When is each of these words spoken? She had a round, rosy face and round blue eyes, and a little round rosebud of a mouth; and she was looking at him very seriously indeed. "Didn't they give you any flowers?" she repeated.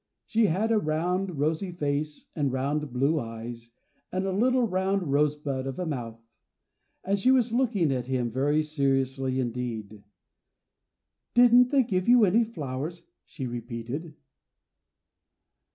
She 0.25 0.47
had 0.47 0.71
a 0.71 0.79
round, 0.79 1.37
rosy 1.37 1.71
face 1.71 2.25
and 2.35 2.51
round 2.51 2.91
blue 2.91 3.19
eyes, 3.19 3.69
and 4.11 4.25
a 4.25 4.31
little 4.31 4.67
round 4.67 5.11
rosebud 5.11 5.67
of 5.67 5.77
a 5.77 5.85
mouth; 5.85 6.19
and 7.03 7.19
she 7.19 7.29
was 7.29 7.53
looking 7.53 7.91
at 7.91 8.07
him 8.07 8.31
very 8.31 8.63
seriously 8.63 9.39
indeed. 9.39 10.03
"Didn't 11.35 11.69
they 11.69 11.83
give 11.83 12.07
you 12.09 12.25
any 12.25 12.43
flowers?" 12.43 13.03
she 13.25 13.45
repeated. 13.45 14.15